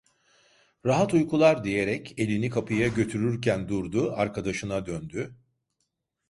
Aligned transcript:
"Rahat 0.85 1.13
uykular…" 1.13 1.63
diyerek 1.63 2.19
elini 2.19 2.49
kapıya 2.49 2.87
götürürken 2.87 3.69
durdu, 3.69 4.11
arkadaşına 4.15 4.85
döndü: 4.85 5.37